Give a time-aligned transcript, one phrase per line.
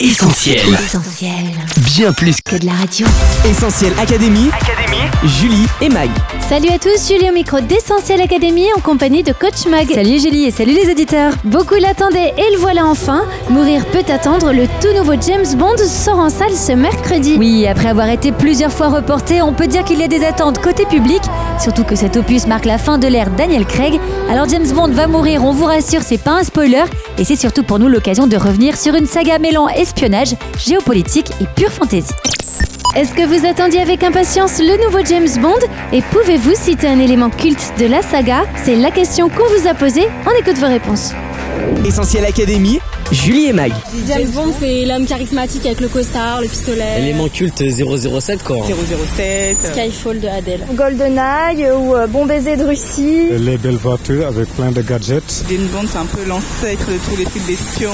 [0.00, 0.74] Essentiel.
[0.74, 1.32] Essentiel.
[1.94, 3.06] Bien plus Que de la radio.
[3.48, 4.50] Essentiel Académie.
[5.22, 6.10] Julie et Mag.
[6.48, 9.88] Salut à tous, Julie au micro d'Essentiel Académie en compagnie de Coach Mag.
[9.90, 11.32] Salut Julie et salut les auditeurs.
[11.42, 13.24] Beaucoup l'attendaient et le voilà enfin.
[13.48, 17.36] Mourir peut attendre, le tout nouveau James Bond sort en salle ce mercredi.
[17.38, 20.58] Oui, après avoir été plusieurs fois reporté, on peut dire qu'il y a des attentes
[20.58, 21.22] côté public,
[21.58, 23.98] surtout que cet opus marque la fin de l'ère Daniel Craig.
[24.30, 26.84] Alors James Bond va mourir, on vous rassure, c'est pas un spoiler,
[27.16, 31.46] et c'est surtout pour nous l'occasion de revenir sur une saga mêlant espionnage, géopolitique et
[31.56, 32.12] pure fantaisie.
[32.96, 35.58] Est-ce que vous attendiez avec impatience le nouveau James Bond
[35.92, 38.44] Et pouvez-vous citer un élément culte de la saga?
[38.62, 40.06] C'est la question qu'on vous a posée.
[40.24, 41.12] On écoute vos réponses.
[41.84, 42.78] Essentiel Académie.
[43.12, 43.72] Julie et Mag.
[44.08, 46.98] James Bond, c'est l'homme charismatique avec le costard, le pistolet.
[46.98, 48.56] Élément culte 007 quoi.
[49.16, 49.56] 007.
[49.72, 50.60] Skyfall de Adele.
[50.74, 53.28] GoldenEye ou euh, Bon baiser de Russie.
[53.38, 55.44] Les belles voitures avec plein de gadgets.
[55.48, 57.90] James Bond, c'est un peu l'ancêtre de tous les films d'espions.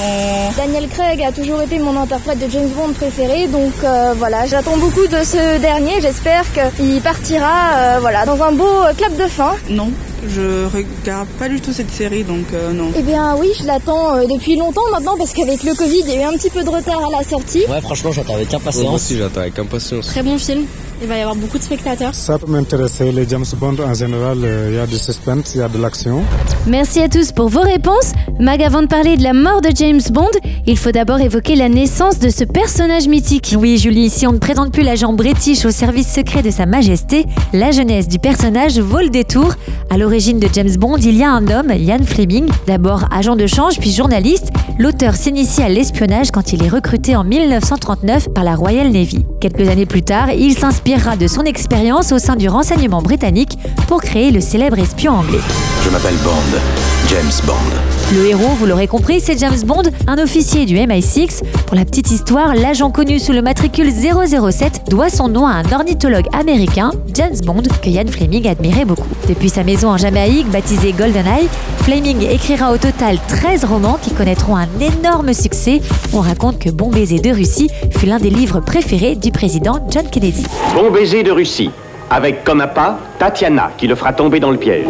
[0.57, 4.77] Daniel Craig a toujours été mon interprète de James Bond préféré, donc euh, voilà, j'attends
[4.77, 6.01] beaucoup de ce dernier.
[6.01, 9.51] J'espère qu'il partira euh, voilà, dans un beau clap de fin.
[9.69, 9.91] Non,
[10.27, 12.91] je regarde pas du tout cette série, donc euh, non.
[12.97, 16.17] Eh bien oui, je l'attends euh, depuis longtemps maintenant parce qu'avec le Covid, il y
[16.17, 17.65] a eu un petit peu de retard à la sortie.
[17.69, 18.83] Ouais franchement j'attends avec impatience.
[18.83, 20.07] Moi aussi j'attends avec impatience.
[20.07, 20.65] Très bon film.
[21.03, 22.13] Il va y avoir beaucoup de spectateurs.
[22.13, 23.11] Ça peut m'intéresser.
[23.11, 25.79] Les James Bond en général, euh, il y a du suspense, il y a de
[25.79, 26.21] l'action.
[26.67, 28.11] Merci à tous pour vos réponses.
[28.39, 30.29] Mag, avant de parler de la mort de James Bond,
[30.67, 33.55] il faut d'abord évoquer la naissance de ce personnage mythique.
[33.57, 37.25] Oui Julie, si on ne présente plus l'agent british au service secret de sa majesté,
[37.51, 39.55] la jeunesse du personnage vaut le détour.
[39.89, 43.47] À l'origine de James Bond, il y a un homme, Ian Fleming, d'abord agent de
[43.47, 44.51] change puis journaliste.
[44.77, 49.25] L'auteur s'initie à l'espionnage quand il est recruté en 1939 par la Royal Navy.
[49.39, 50.55] Quelques années plus tard, il
[50.91, 55.39] de son expérience au sein du renseignement britannique pour créer le célèbre espion anglais.
[55.85, 56.59] Je m'appelle Bond.
[57.07, 58.00] James Bond.
[58.13, 61.43] Le héros, vous l'aurez compris, c'est James Bond, un officier du MI6.
[61.65, 65.71] Pour la petite histoire, l'agent connu sous le matricule 007 doit son nom à un
[65.71, 69.07] ornithologue américain, James Bond, que Ian Fleming admirait beaucoup.
[69.29, 71.47] Depuis sa maison en Jamaïque, baptisée GoldenEye,
[71.83, 75.79] Fleming écrira au total 13 romans qui connaîtront un énorme succès.
[76.11, 80.09] On raconte que Bon baiser de Russie fut l'un des livres préférés du président John
[80.11, 80.45] Kennedy.
[80.75, 81.71] Bon baiser de Russie,
[82.09, 84.85] avec comme appât Tatiana qui le fera tomber dans le piège.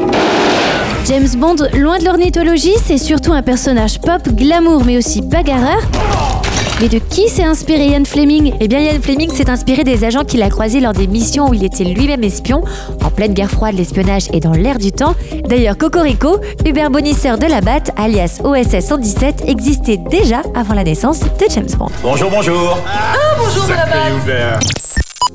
[1.06, 5.82] James Bond, loin de l'ornithologie, c'est surtout un personnage pop, glamour mais aussi bagarreur.
[6.80, 8.54] Mais de qui s'est inspiré Ian Fleming?
[8.60, 11.54] Eh bien, Ian Fleming s'est inspiré des agents qu'il a croisés lors des missions où
[11.54, 12.64] il était lui-même espion,
[13.04, 15.16] en pleine guerre froide, l'espionnage et dans l'air du temps.
[15.48, 21.20] D'ailleurs, Cocorico, Hubert Bonisseur de la BAT, alias OSS 117, existait déjà avant la naissance
[21.20, 21.90] de James Bond.
[22.04, 22.78] Bonjour, bonjour.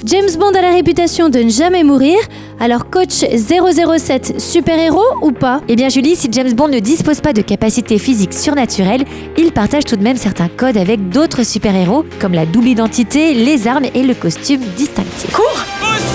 [0.06, 2.17] James Bond a la réputation de ne jamais mourir,
[2.61, 5.61] alors coach 007, super-héros ou pas?
[5.67, 9.05] Eh bien Julie, si James Bond ne dispose pas de capacités physiques surnaturelles,
[9.37, 13.67] il partage tout de même certains codes avec d'autres super-héros, comme la double identité, les
[13.67, 15.37] armes et le costume distinctif.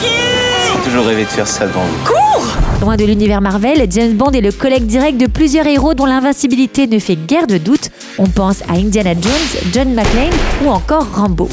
[0.01, 2.85] J'ai toujours rêvé de faire ça devant vous.
[2.85, 6.87] Loin de l'univers Marvel, James Bond est le collègue direct de plusieurs héros dont l'invincibilité
[6.87, 7.89] ne fait guère de doute.
[8.17, 10.31] On pense à Indiana Jones, John McClane
[10.65, 11.49] ou encore Rambo.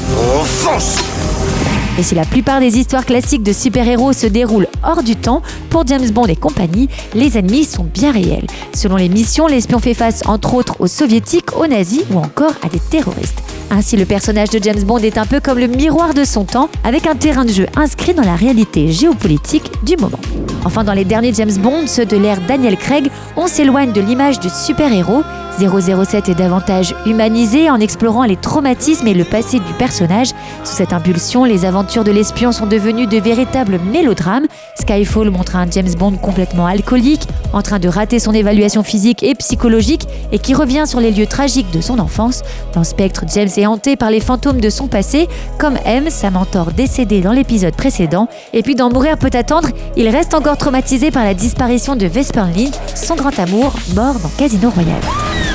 [1.99, 5.85] Et si la plupart des histoires classiques de super-héros se déroulent hors du temps, pour
[5.85, 8.47] James Bond et compagnie, les ennemis sont bien réels.
[8.73, 12.69] Selon les missions, l'espion fait face entre autres aux soviétiques, aux nazis ou encore à
[12.69, 13.43] des terroristes.
[13.69, 16.69] Ainsi, le personnage de James Bond est un peu comme le miroir de son temps,
[16.85, 20.19] avec un terrain de jeu inscrit dans la réalité géopolitique du moment.
[20.63, 24.39] Enfin, dans les derniers James Bond, ceux de l'ère Daniel Craig, on s'éloigne de l'image
[24.39, 25.23] du super-héros.
[25.57, 30.29] 007 est davantage humanisé en explorant les traumatismes et le passé du personnage.
[30.63, 34.45] Sous cette impulsion, les aventures de l'espion sont devenues de véritables mélodrames.
[34.79, 39.35] Skyfall montre un James Bond complètement alcoolique, en train de rater son évaluation physique et
[39.35, 42.41] psychologique et qui revient sur les lieux tragiques de son enfance.
[42.73, 45.27] Dans Spectre, James est hanté par les fantômes de son passé,
[45.57, 48.27] comme M, sa mentor décédée dans l'épisode précédent.
[48.53, 52.45] Et puis dans Mourir peut attendre, il reste encore traumatisé par la disparition de Vesper
[52.55, 55.48] Link, son grand amour, mort dans Casino Royale.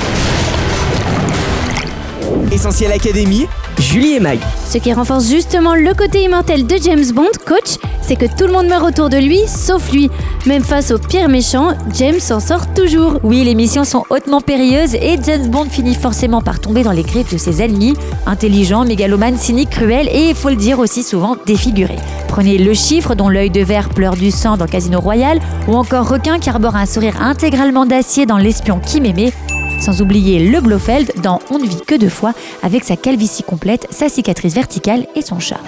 [2.55, 3.47] Essentiel Académie.
[3.79, 4.39] Julie et Mag.
[4.65, 8.53] Ce qui renforce justement le côté immortel de James Bond, coach, c'est que tout le
[8.53, 10.09] monde meurt autour de lui, sauf lui.
[10.45, 13.19] Même face au pire méchant, James s'en sort toujours.
[13.23, 17.03] Oui, les missions sont hautement périlleuses et James Bond finit forcément par tomber dans les
[17.03, 21.35] griffes de ses ennemis, intelligents, mégalomanes, cyniques, cruels et, il faut le dire aussi souvent,
[21.45, 21.99] défigurés.
[22.29, 26.07] Prenez le chiffre dont l'œil de verre pleure du sang dans Casino Royale, ou encore
[26.07, 29.33] Requin qui arbore un sourire intégralement d'acier dans L'espion qui m'aimait,
[29.79, 32.33] sans oublier le Blofeld dans On ne vit que deux fois,
[32.63, 35.59] avec sa calvitie complète, sa cicatrice verticale et son chat.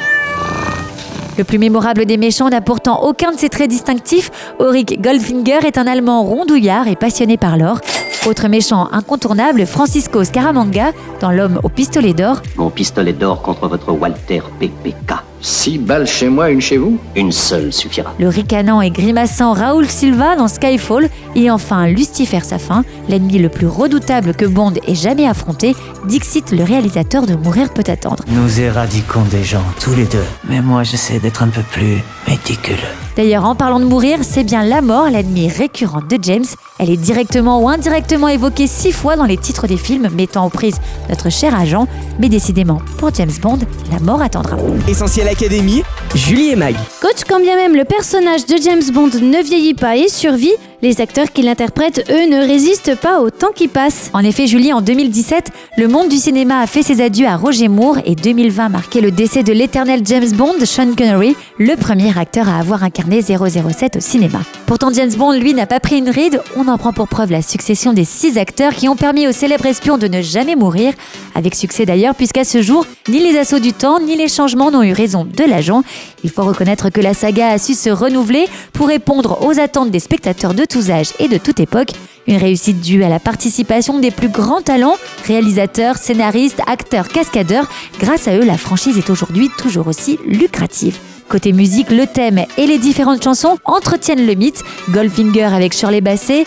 [1.37, 4.31] Le plus mémorable des méchants n'a pourtant aucun de ses traits distinctifs.
[4.59, 7.79] Auric Goldfinger est un Allemand rondouillard et passionné par l'or.
[8.25, 12.41] Autre méchant incontournable, Francisco Scaramanga dans L'homme au pistolet d'or.
[12.55, 15.26] Mon pistolet d'or contre votre Walter PPK.
[15.41, 18.13] Six balles chez moi, une chez vous Une seule suffira.
[18.19, 21.09] Le ricanant et grimaçant Raoul Silva dans Skyfall.
[21.35, 25.75] Et enfin Lucifer Safin, l'ennemi le plus redoutable que Bond ait jamais affronté,
[26.07, 28.23] Dixit, le réalisateur de Mourir peut attendre.
[28.27, 30.23] Nous éradiquons des gens, tous les deux.
[30.49, 32.77] Mais moi, j'essaie d'être un peu plus méticuleux.
[33.15, 36.45] D'ailleurs, en parlant de mourir, c'est bien la mort, l'ennemi récurrent de James.
[36.77, 40.51] Elle est directement ou indirectement évoquée six fois dans les titres des films mettant aux
[40.51, 40.77] prises
[41.09, 41.87] notre cher agent.
[42.19, 43.59] Mais décidément, pour James Bond,
[43.91, 44.57] la mort attendra.
[44.87, 45.83] Essentiel Académie,
[46.15, 46.75] Julie et Mag.
[47.01, 50.53] Coach, quand bien même le personnage de James Bond ne vieillit pas et survit,
[50.83, 54.11] les acteurs qui l'interprètent, eux, ne résistent pas au temps qui passe.
[54.13, 57.67] En effet, Julie, en 2017, le monde du cinéma a fait ses adieux à Roger
[57.67, 62.47] Moore et 2020 marquait le décès de l'éternel James Bond, Sean Connery, le premier acteur
[62.47, 64.39] à avoir incarné 007 au cinéma.
[64.67, 66.41] Pourtant, James Bond, lui, n'a pas pris une ride.
[66.55, 69.65] On en prend pour preuve la succession des six acteurs qui ont permis au célèbre
[69.65, 70.93] espion de ne jamais mourir,
[71.33, 74.83] avec succès d'ailleurs, puisqu'à ce jour, ni les assauts du temps, ni les changements n'ont
[74.83, 75.81] eu raison de l'agent.
[76.23, 79.99] Il faut reconnaître que la saga a su se renouveler pour répondre aux attentes des
[79.99, 81.89] spectateurs de tous âges et de toute époque.
[82.27, 87.69] Une réussite due à la participation des plus grands talents, réalisateurs, scénaristes, acteurs, cascadeurs.
[87.99, 90.97] Grâce à eux, la franchise est aujourd'hui toujours aussi lucrative.
[91.29, 94.63] Côté musique, le thème et les différentes chansons entretiennent le mythe.
[94.89, 96.45] Goldfinger avec Shirley Bassey,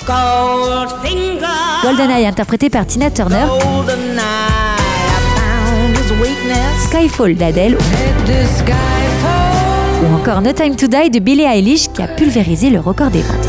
[1.83, 3.47] GoldenEye interprété par Tina Turner,
[6.87, 7.77] Skyfall d'Adèle
[10.03, 13.23] ou encore No Time to Die de Billie Eilish qui a pulvérisé le record des
[13.23, 13.49] ventes.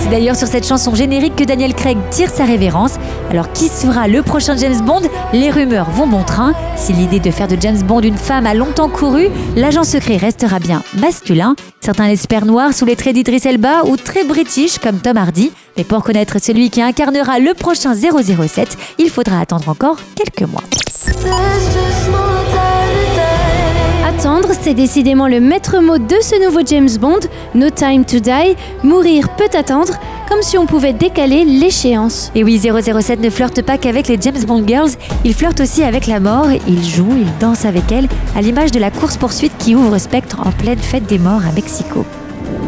[0.00, 2.92] C'est d'ailleurs sur cette chanson générique que Daniel Craig tire sa révérence.
[3.30, 5.00] Alors qui sera le prochain James Bond?
[5.32, 6.52] Les rumeurs vont bon train.
[6.76, 10.58] Si l'idée de faire de James Bond une femme a longtemps couru, l'agent secret restera
[10.58, 11.56] bien masculin.
[11.80, 15.52] Certains l'espèrent noir sous les traits d'Idris Elba ou très british comme Tom Hardy.
[15.78, 20.62] Mais pour connaître celui qui incarnera le prochain 007, il faudra attendre encore quelques mois.
[24.18, 27.18] Attendre, c'est décidément le maître mot de ce nouveau James Bond.
[27.54, 29.92] No time to die, mourir peut attendre,
[30.28, 32.30] comme si on pouvait décaler l'échéance.
[32.36, 34.92] Et oui, 007 ne flirte pas qu'avec les James Bond Girls,
[35.24, 38.06] il flirte aussi avec la mort, il joue, il danse avec elle,
[38.36, 42.06] à l'image de la course-poursuite qui ouvre Spectre en pleine fête des morts à Mexico.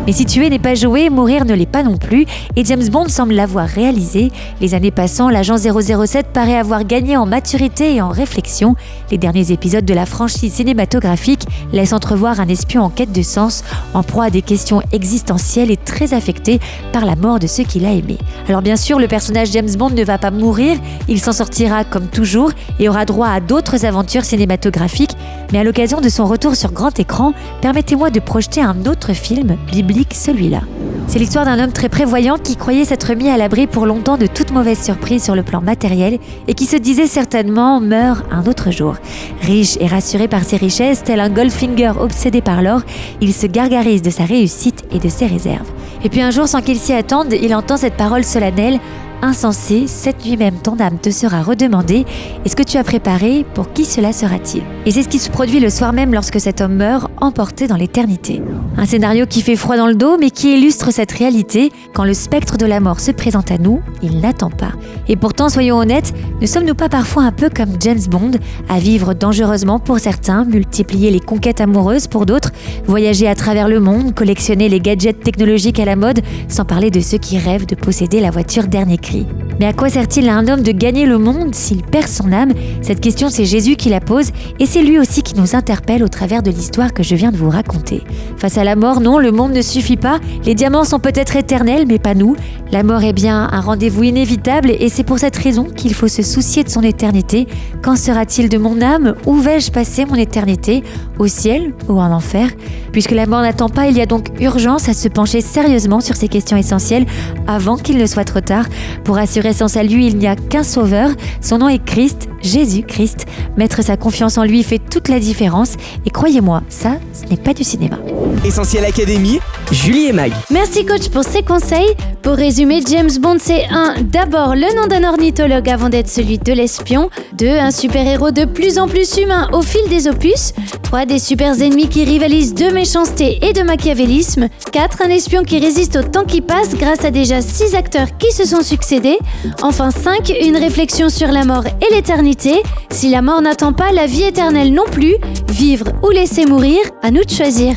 [0.07, 3.09] Mais si tuer n'est pas jouer, mourir ne l'est pas non plus, et James Bond
[3.09, 4.31] semble l'avoir réalisé.
[4.61, 8.77] Les années passant, l'agent 007 paraît avoir gagné en maturité et en réflexion.
[9.11, 11.43] Les derniers épisodes de la franchise cinématographique
[11.73, 13.65] laissent entrevoir un espion en quête de sens,
[13.95, 16.61] en proie à des questions existentielles et très affecté
[16.93, 18.19] par la mort de ceux qu'il a aimés.
[18.49, 20.79] Alors bien sûr, le personnage James Bond ne va pas mourir,
[21.09, 25.17] il s'en sortira comme toujours et aura droit à d'autres aventures cinématographiques,
[25.53, 29.57] mais à l'occasion de son retour sur grand écran, permettez-moi de projeter un autre film
[29.73, 30.61] biblique celui-là.
[31.09, 34.27] C'est l'histoire d'un homme très prévoyant qui croyait s'être mis à l'abri pour longtemps de
[34.27, 38.73] toute mauvaise surprise sur le plan matériel et qui se disait certainement meurt un autre
[38.73, 38.97] jour.
[39.43, 42.83] Riche et rassuré par ses richesses, tel un Goldfinger obsédé par l'or,
[43.21, 45.71] il se gargarise de sa réussite et de ses réserves.
[46.03, 48.81] Et puis un jour, sans qu'il s'y attende, il entend cette parole solennelle
[49.23, 52.05] insensé, cette nuit même ton âme te sera redemandée,
[52.45, 54.63] et ce que tu as préparé, pour qui cela sera-t-il?
[54.85, 57.77] Et c'est ce qui se produit le soir même lorsque cet homme meurt, emporté dans
[57.77, 58.43] l'éternité.
[58.77, 62.15] Un scénario qui fait froid dans le dos, mais qui illustre cette réalité, quand le
[62.15, 64.73] spectre de la mort se présente à nous, il n'attend pas.
[65.09, 68.33] Et pourtant, soyons honnêtes, ne sommes-nous pas parfois un peu comme James Bond,
[68.69, 72.53] à vivre dangereusement pour certains, multiplier les conquêtes amoureuses pour d'autres,
[72.87, 77.01] voyager à travers le monde, collectionner les gadgets technologiques à la mode, sans parler de
[77.01, 79.27] ceux qui rêvent de posséder la voiture dernier cri.
[79.59, 82.53] Mais à quoi sert-il à un homme de gagner le monde s'il perd son âme?
[82.83, 86.09] Cette question, c'est Jésus qui la pose et c'est lui aussi qui nous interpelle au
[86.09, 88.03] travers de l'histoire que je viens de vous raconter.
[88.37, 90.19] Face à la mort, non, le monde ne suffit pas.
[90.45, 92.37] Les diamants sont peut-être éternels, mais pas nous.
[92.71, 96.23] La mort est bien un rendez-vous inévitable et c'est pour cette raison qu'il faut se
[96.23, 97.47] soucier de son éternité.
[97.83, 99.15] Qu'en sera-t-il de mon âme?
[99.25, 100.83] Où vais-je passer mon éternité?
[101.19, 102.51] Au ciel ou en enfer?
[102.93, 106.17] Puisque la mort n'attend pas, il y a donc urgence à se pencher sérieusement sur
[106.17, 107.07] ces questions essentielles
[107.47, 108.67] avant qu'il ne soit trop tard.
[109.05, 111.11] Pour assurer son salut, il n'y a qu'un sauveur.
[111.41, 113.27] Son nom est Christ, Jésus-Christ.
[113.57, 115.75] Mettre sa confiance en lui fait toute la différence.
[116.05, 117.99] Et croyez-moi, ça, ce n'est pas du cinéma.
[118.45, 119.41] Essentiel Académie,
[119.73, 120.33] Julie et Mag.
[120.51, 121.95] Merci coach pour ces conseils.
[122.27, 124.03] Pour résumer, James Bond c'est 1.
[124.03, 127.09] D'abord le nom d'un ornithologue avant d'être celui de l'espion.
[127.35, 127.47] 2.
[127.47, 130.53] Un super-héros de plus en plus humain au fil des opus.
[130.83, 131.07] 3.
[131.07, 134.49] Des super ennemis qui rivalisent de méchanceté et de machiavélisme.
[134.73, 135.03] 4.
[135.03, 138.45] Un espion qui résiste au temps qui passe grâce à déjà 6 acteurs qui se
[138.45, 139.21] sont succédés.
[139.63, 140.33] Enfin 5.
[140.45, 142.61] Une réflexion sur la mort et l'éternité.
[142.91, 145.15] Si la mort n'attend pas, la vie éternelle non plus.
[145.53, 147.77] Vivre ou laisser mourir, à nous de choisir.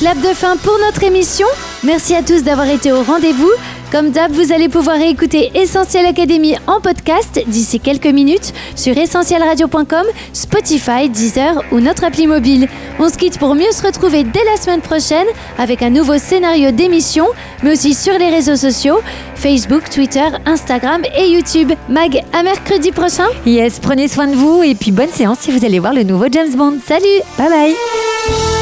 [0.00, 1.46] Clap de fin pour notre émission.
[1.84, 3.50] Merci à tous d'avoir été au rendez-vous.
[3.90, 10.06] Comme d'hab, vous allez pouvoir écouter Essentiel Academy en podcast d'ici quelques minutes sur essentielradio.com,
[10.32, 12.68] Spotify, Deezer ou notre appli mobile.
[13.00, 15.26] On se quitte pour mieux se retrouver dès la semaine prochaine
[15.58, 17.26] avec un nouveau scénario d'émission,
[17.62, 19.00] mais aussi sur les réseaux sociaux,
[19.34, 21.72] Facebook, Twitter, Instagram et YouTube.
[21.88, 23.26] Mag, à mercredi prochain.
[23.44, 26.26] Yes, prenez soin de vous et puis bonne séance si vous allez voir le nouveau
[26.30, 26.78] James Bond.
[26.86, 28.61] Salut, bye bye.